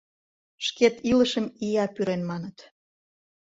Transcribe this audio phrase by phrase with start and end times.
[0.65, 2.57] Шкет илышым ия пӱрен, маныт...